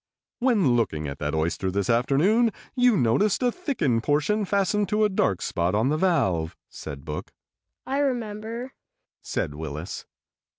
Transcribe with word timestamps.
"When 0.39 0.75
looking 0.75 1.07
at 1.07 1.19
that 1.19 1.35
oyster 1.35 1.69
this 1.69 1.87
afternoon 1.87 2.49
you 2.75 2.97
noticed 2.97 3.43
a 3.43 3.51
thickened 3.51 4.01
portion 4.01 4.45
fastened 4.45 4.89
to 4.89 5.05
a 5.05 5.09
dark 5.09 5.43
spot 5.43 5.75
on 5.75 5.89
the 5.89 5.95
valve," 5.97 6.57
said 6.69 7.05
Book. 7.05 7.31
"I 7.85 7.99
remember," 7.99 8.73
said 9.21 9.53
Willis. 9.53 10.07